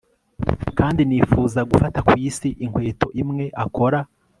[0.77, 3.99] kandi nifuza gufata ku isi inkweto imwe akora